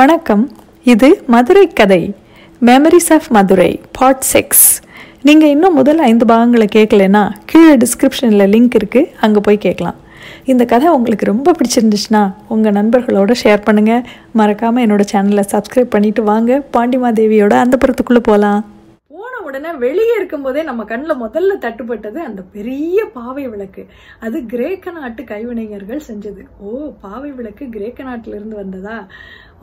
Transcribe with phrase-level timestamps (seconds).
[0.00, 0.42] வணக்கம்.
[0.92, 2.02] இது மதுரை கதை.
[2.68, 4.66] Memories of Madurai part six
[5.28, 9.98] நீங்கள் இன்னும் முதல் ஐந்து பாகங்களை கேட்கலன்னா கீழே டிஸ்கிரிப்ஷனில் லிங்க் இருக்குது அங்கே போய் கேட்கலாம்.
[10.52, 12.22] இந்த கதை உங்களுக்கு ரொம்ப பிடிச்சிருந்துச்சுன்னா
[12.54, 14.04] உங்கள் நண்பர்களோட ஷேர் பண்ணுங்கள்
[14.40, 16.60] மறக்காமல் என்னோடய சேனலை சப்ஸ்கிரைப் பண்ணிவிட்டு வாங்க.
[16.76, 18.62] பாண்டிமாதேவியோட அந்த புறத்துக்குள்ளே போகலாம்
[19.50, 23.84] உடனே வெளியே இருக்கும்போதே நம்ம கண்ணில் முதல்ல தட்டுப்பட்டது அந்த பெரிய பாவை விளக்கு.
[24.20, 26.42] அது கிரேக்க நாட்டு கைவினைஞர்கள் செஞ்சது.
[26.60, 26.70] ஓ
[27.00, 28.96] பாவை விளக்கு கிரேக்க நாட்டிலிருந்து வந்ததா?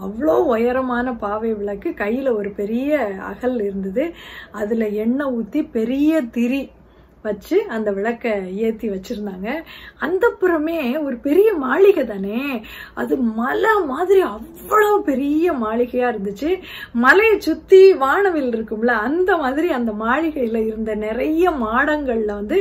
[0.05, 1.89] அவ்வளோ உயரமான பாவை விளக்கு.
[1.93, 2.97] கையில் ஒரு பெரிய
[3.31, 4.03] அகல் இருந்தது.
[4.51, 6.61] அதில் எண்ணெய் ஊற்றி பெரிய திரி
[7.27, 8.33] வச்சு அந்த விளக்கை
[8.65, 9.47] ஏற்றி வச்சுருந்தாங்க.
[10.05, 12.41] அந்த புறமே ஒரு பெரிய மாளிகை தானே.
[13.01, 16.51] அது மலை மாதிரி அவ்வளோ பெரிய மாளிகையாக இருந்துச்சு.
[17.05, 22.59] மலையை சுற்றி வானவில் இருக்கும்ல அந்த மாதிரி அந்த மாளிகையில் இருந்த நிறைய மாடங்கள்ல வந்து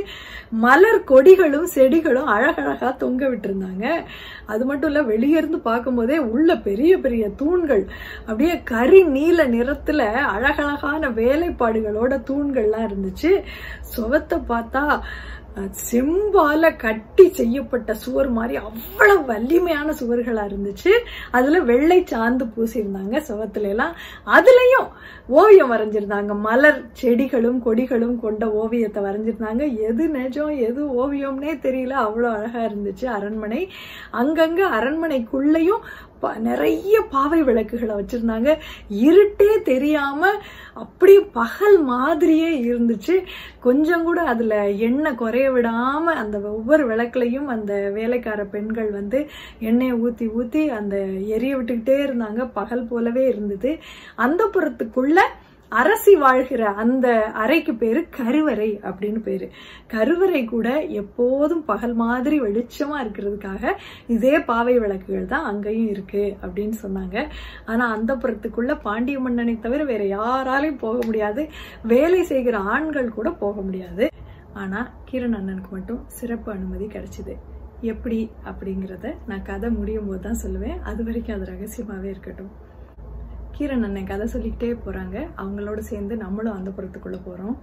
[0.64, 3.86] மலர் கொடிகளும் செடிகளும் அழகழகாக தொங்க விட்டுருந்தாங்க.
[4.52, 7.84] அது மட்டும் இல்லை வெளியே இருந்து பார்க்கும்போதே உள்ள பெரிய பெரிய தூண்கள்
[8.26, 10.04] அப்படியே கரி நீல நிறத்தில்
[10.34, 13.32] அழகழகான வேலைப்பாடுகளோட தூண்கள்லாம் இருந்துச்சு.
[13.94, 15.02] சுவத்தை また
[15.90, 20.88] செம்பால கட்டி செய்யப்பட்ட சுவர் மாதிரி அவ்வளவு வலிமையான சுவர்களா இருந்துச்சு.
[21.30, 23.94] அதுல வெள்ளை சாந்து பூசியிருந்தாங்க சுவத்துல எல்லாம்.
[24.26, 24.88] அதுலயும்
[25.26, 26.38] ஓவியம் வரைஞ்சிருந்தாங்க.
[26.38, 29.76] மலர் செடிகளும் கொடிகளும் கொண்ட ஓவியத்தை வரைஞ்சிருந்தாங்க.
[29.76, 31.92] எது நிஜம் எது ஓவியம்னே தெரியல.
[31.92, 33.70] அவ்வளோ அழகா இருந்துச்சு அரண்மனை.
[34.12, 35.78] அங்கங்க அரண்மனைக்குள்ளேயும்
[36.20, 38.56] ப- நிறைய பாவை விளக்குகளை வச்சிருந்தாங்க.
[38.92, 40.30] இருட்டே தெரியாம
[40.74, 43.24] அப்படியே பகல் மாதிரியே இருந்துச்சு.
[43.60, 49.26] கொஞ்சம் கூட அதுல எண்ணெய் குறைய விடாம அந்த ஒவ்வொரு விளக்குலையும் அந்த வேலைக்கார பெண்கள் வந்து
[49.58, 50.96] எண்ணெயை ஊத்தி ஊத்தி அந்த
[51.34, 52.50] எரிய விட்டுக்கிட்டே இருந்தாங்க.
[52.52, 53.78] பகல் போலவே இருந்தது.
[54.14, 55.18] அந்த புறத்துக்குள்ள
[55.68, 57.06] அரசி வாழ்கிற அந்த
[57.42, 59.46] அறைக்கு பேரு கருவறை அப்படின்னு பேரு.
[59.86, 63.72] கருவறை கூட எப்போதும் பகல் மாதிரி வெளிச்சமா இருக்கிறதுக்காக
[64.06, 67.26] இதே பாவை விளக்குகள் தான் அங்கேயும் இருக்கு அப்படின்னு சொன்னாங்க.
[67.64, 71.48] ஆனா அந்த புறத்துக்குள்ள பாண்டிய மன்னனை தவிர வேற யாராலையும் போக முடியாது.
[71.82, 74.08] வேலை செய்கிற ஆண்கள் கூட போக முடியாது.
[74.62, 74.80] ஆனா
[75.10, 77.34] கிரண் அண்ணனுக்கு மட்டும் சிறப்பு அனுமதி கிடைச்சிது.
[77.92, 78.18] எப்படி
[78.50, 80.78] அப்படிங்கிறத நான் கதை முடியும் போது தான் சொல்லுவேன்.
[80.90, 82.52] அது வரைக்கும் அது ரகசியமாவே இருக்கட்டும்.
[83.56, 85.16] கீரன் அண்ணன் கதை சொல்லிக்கிட்டே போறாங்க.
[85.42, 87.56] அவங்களோட சேர்ந்து நம்மளும் அந்த புறத்துக்குள்ளே போறோம்.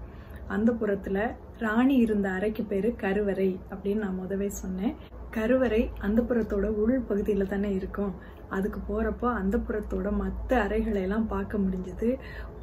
[0.48, 1.24] அந்த புறத்தில்
[1.58, 4.96] ராணி இருந்த அறைக்கு பேரு கருவறை அப்படின்னு நான் முதவே சொன்னேன்.
[5.36, 8.14] கருவறை அந்த புறத்தோட உள் பகுதியில் தானே இருக்கும்.
[8.56, 12.10] அதுக்கு போகிறப்போ அந்த புறத்தோட மற்ற அறைகளையெல்லாம் பார்க்க முடிஞ்சது.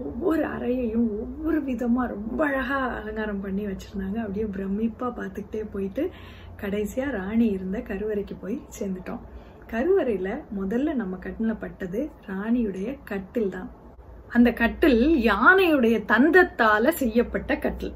[0.07, 4.19] ஒவ்வொரு அறையையும் ஒவ்வொரு விதமாக ரொம்ப அழகாக அலங்காரம் பண்ணி வச்சுருந்தாங்க.
[4.25, 6.05] அப்படியே பிரமிப்பாக பார்த்துக்கிட்டே போயிட்டு
[6.63, 9.23] கடைசியாக ராணி இருந்த கருவறைக்கு போய் சேர்ந்துட்டோம்.
[9.73, 13.69] கருவறையில் முதல்ல நம்ம கட்டினப்பட்டது ராணியுடைய கட்டில் தான்
[14.37, 17.95] அந்த கட்டில் யானையுடைய தந்தத்தால் செய்யப்பட்ட கட்டில்.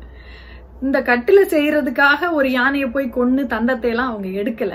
[0.84, 4.74] இந்த கட்டில செய்யறதுக்காக ஒரு யானையை போய் கொன்னு தந்தத்தை எல்லாம் அவங்க எடுக்கல.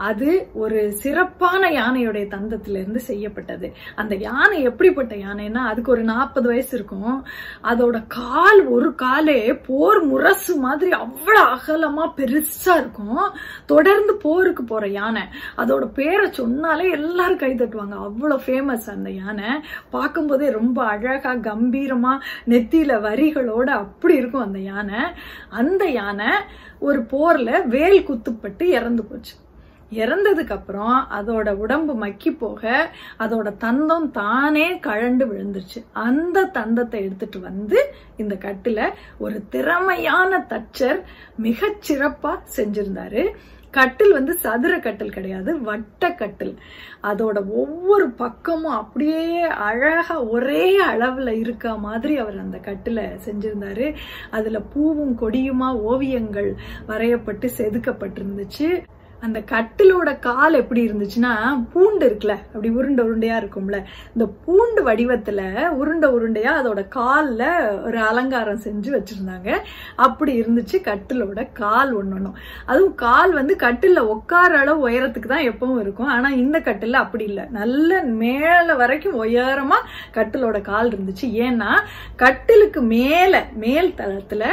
[0.00, 3.72] அது ஒரு சிறப்பான யானையுடைய தந்தத்துல இருந்து செய்யப்பட்டது.
[3.94, 7.26] அந்த யானை எப்படிப்பட்ட யானைன்னா அதுக்கு ஒரு நாற்பது வயசு இருக்கும்.
[7.64, 13.20] அதோட கால் ஒரு காலே போர் முரசு மாதிரி அவ்வளவு அகலமா பெருசா இருக்கும்.
[13.66, 15.22] தொடர்ந்து போருக்கு போற யானை.
[15.56, 17.96] அதோட பேரை சொன்னாலே எல்லாரும் கை தட்டுவாங்க.
[18.08, 19.50] அவ்வளவு ஃபேமஸ் அந்த யானை.
[19.90, 22.14] பார்க்கும்போதே ரொம்ப அழகா கம்பீரமா
[22.48, 25.02] நெத்தியில வரிகளோட அப்படி இருக்கும் அந்த யானை.
[25.48, 26.32] அந்த யானை
[26.78, 29.34] ஒரு போர்ல வேல் குத்துப்பட்டு இறந்து போச்சு.
[29.90, 35.84] இறந்ததுக்கு அப்புறம் அதோட உடம்பு மக்கி போக அதோட தந்தம் தானே கழண்டு விழுந்துருச்சு.
[35.92, 41.00] அந்த தந்தத்தை எடுத்துட்டு வந்து இந்த கட்டுல ஒரு திறமையான தச்சர்
[41.36, 43.24] மிக சிறப்பா செஞ்சிருந்தாரு.
[43.70, 46.58] கட்டில் வந்து சதுர கட்டில் கிடையாது வட்ட கட்டில்.
[47.02, 53.94] அதோட ஒவ்வொரு பக்கமும் அப்படியே அழகா ஒரே அளவுல இருக்க மாதிரி அவர் அந்த கட்டில செஞ்சிருந்தாரு.
[54.30, 56.54] அதுல பூவும் கொடியுமா ஓவியங்கள்
[56.88, 58.82] வரையப்பட்டு செதுக்கப்பட்டிருந்துச்சு.
[59.20, 61.32] அந்த கட்டிலோட கால் எப்படி இருந்துச்சுன்னா
[61.72, 63.78] பூண்டு இருக்குல்ல அப்படி உருண்டை உருண்டையா இருக்கும்ல.
[64.14, 65.40] இந்த பூண்டு வடிவத்துல
[65.80, 67.46] உருண்டை உருண்டையா அதோட காலில்
[67.84, 69.50] ஒரு அலங்காரம் செஞ்சு வச்சிருந்தாங்க.
[69.96, 76.12] அப்படி இருந்துச்சு கட்டிலோட கால் ஒன்னொன்னும் அதுவும் கால் வந்து கட்டிலில் உட்கார அளவு உயரத்துக்கு தான் எப்பவும் இருக்கும்.
[76.16, 77.44] ஆனா இந்த கட்டில்ல அப்படி இல்லை.
[77.50, 79.80] நல்ல மேல வரைக்கும் உயரமா
[80.14, 81.28] கட்டிலோட கால் இருந்துச்சு.
[81.46, 81.72] ஏன்னா
[82.16, 84.44] கட்டிலுக்கு மேல மேல் தளத்துல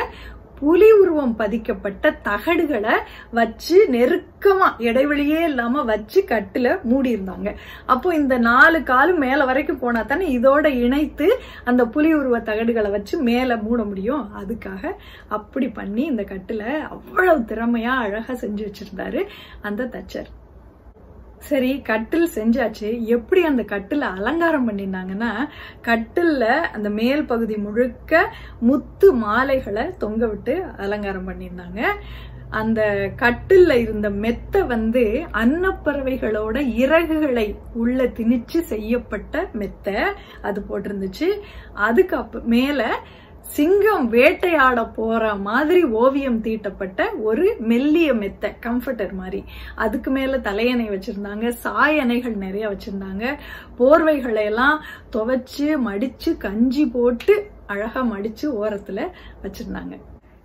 [0.60, 2.96] புலி உருவம் பதிக்கப்பட்ட தகடுகளை
[3.32, 7.50] வச்சு நெருக்கமா இடைவெளியே இல்லாம வச்சு கட்டுல மூடி இருந்தாங்க
[7.86, 11.28] அப்போ இந்த நாலு காலும் மேல வரைக்கும் போனா தானே இதோட இணைத்து
[11.64, 14.26] அந்த புலி உருவ தகடுகளை வச்சு மேல மூட முடியும்.
[14.40, 14.92] அதுக்காக
[15.28, 19.24] அப்படி பண்ணி இந்த கட்டுல அவ்வளவு திறமையா அழகா செஞ்சு வச்சிருந்தாரு
[19.62, 20.30] அந்த தச்சர்.
[21.40, 23.02] சரி கட்டில் செஞ்சாச்சு.
[23.02, 25.32] எப்படி அந்த கட்டில அலங்காரம் பண்ணியிருந்தாங்கன்னா
[25.84, 31.82] கட்டில்ல அந்த மேல் பகுதி முழுக்க முத்து மாலைகளை தொங்க விட்டு அலங்காரம் பண்ணியிருந்தாங்க.
[32.50, 41.30] அந்த கட்டில்ல இருந்த மெத்த வந்து அன்னப்பறவைகளோட இறகுகளை உள்ள திணிச்சு செய்யப்பட்ட மெத்த அது போட்டிருந்துச்சு.
[41.74, 43.00] அதுக்கு அப்ப மேல
[43.48, 49.44] சிங்கம் வேட்டையாட போற மாதிரி ஓவியம் தீட்டப்பட்ட ஒரு மெல்லிய மெத்த கம்ஃபர்டர் மாதிரி.
[49.76, 53.38] அதுக்கு மேல தலையணை வச்சிருந்தாங்க சாயணைகள் நிறைய வச்சிருந்தாங்க.
[53.80, 57.36] போர்வைகளை எல்லாம் துவைச்சு மடிச்சு கஞ்சி போட்டு
[57.68, 59.08] அழகா மடிச்சு ஓரத்துல
[59.44, 59.96] வச்சிருந்தாங்க.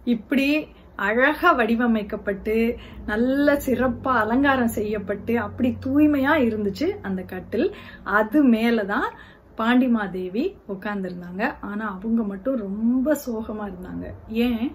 [0.04, 0.66] இப்படி
[0.96, 2.74] அழகா வடிவமைக்கப்பட்டு
[3.06, 7.74] நல்ல சிறப்பா அலங்காரம் செய்யப்பட்டு அப்படி தூய்மையா இருந்துச்சு அந்த கட்டில்.
[8.04, 9.08] அது மேலதான்
[9.58, 14.04] பாண்டிமாதேவி உட்காந்துருந்தாங்க ஆனால் அவங்க மட்டும் ரொம்ப சோகமாக இருந்தாங்க.
[14.28, 14.72] ஏன்?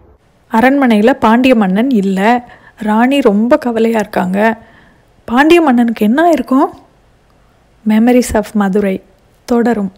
[0.47, 2.39] அரண்மனையில் பாண்டிய மன்னன் இல்லை.
[2.77, 4.63] ராணி ரொம்ப கவலையாக இருக்காங்க.
[5.25, 6.69] பாண்டிய மன்னனுக்கு என்ன இருக்கும்?
[7.87, 9.03] மெமரிஸ் ஆஃப் மதுரை
[9.45, 9.91] தொடரும்.